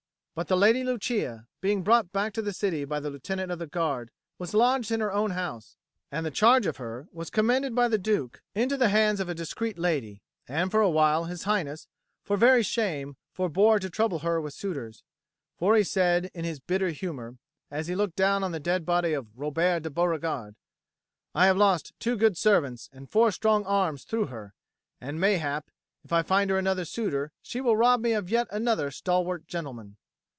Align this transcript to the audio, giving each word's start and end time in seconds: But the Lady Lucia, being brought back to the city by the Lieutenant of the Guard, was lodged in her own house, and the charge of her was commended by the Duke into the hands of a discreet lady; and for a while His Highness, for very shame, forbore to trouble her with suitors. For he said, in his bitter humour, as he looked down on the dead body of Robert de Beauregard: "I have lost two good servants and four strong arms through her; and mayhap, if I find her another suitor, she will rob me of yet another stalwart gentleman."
But 0.33 0.47
the 0.47 0.55
Lady 0.55 0.83
Lucia, 0.85 1.45
being 1.59 1.83
brought 1.83 2.13
back 2.13 2.31
to 2.33 2.41
the 2.41 2.53
city 2.53 2.85
by 2.85 3.01
the 3.01 3.09
Lieutenant 3.09 3.51
of 3.51 3.59
the 3.59 3.67
Guard, 3.67 4.09
was 4.39 4.53
lodged 4.53 4.89
in 4.89 5.01
her 5.01 5.11
own 5.11 5.31
house, 5.31 5.75
and 6.09 6.25
the 6.25 6.31
charge 6.31 6.65
of 6.65 6.77
her 6.77 7.07
was 7.11 7.29
commended 7.29 7.75
by 7.75 7.89
the 7.89 7.97
Duke 7.97 8.41
into 8.55 8.77
the 8.77 8.87
hands 8.89 9.19
of 9.19 9.27
a 9.27 9.35
discreet 9.35 9.77
lady; 9.77 10.21
and 10.47 10.71
for 10.71 10.79
a 10.79 10.89
while 10.89 11.25
His 11.25 11.43
Highness, 11.43 11.89
for 12.23 12.37
very 12.37 12.63
shame, 12.63 13.17
forbore 13.33 13.77
to 13.81 13.89
trouble 13.89 14.19
her 14.19 14.39
with 14.39 14.53
suitors. 14.53 15.03
For 15.57 15.75
he 15.75 15.83
said, 15.83 16.31
in 16.33 16.45
his 16.45 16.61
bitter 16.61 16.89
humour, 16.91 17.37
as 17.69 17.87
he 17.87 17.93
looked 17.93 18.15
down 18.15 18.41
on 18.41 18.53
the 18.53 18.59
dead 18.59 18.85
body 18.85 19.11
of 19.11 19.37
Robert 19.37 19.81
de 19.83 19.89
Beauregard: 19.89 20.55
"I 21.35 21.45
have 21.47 21.57
lost 21.57 21.91
two 21.99 22.15
good 22.15 22.37
servants 22.37 22.89
and 22.93 23.11
four 23.11 23.31
strong 23.33 23.65
arms 23.65 24.05
through 24.05 24.27
her; 24.27 24.53
and 25.01 25.19
mayhap, 25.19 25.69
if 26.05 26.13
I 26.13 26.23
find 26.23 26.49
her 26.49 26.57
another 26.57 26.85
suitor, 26.85 27.33
she 27.41 27.59
will 27.59 27.75
rob 27.77 27.99
me 28.01 28.13
of 28.13 28.29
yet 28.31 28.47
another 28.49 28.91
stalwart 28.91 29.45
gentleman." 29.45 29.97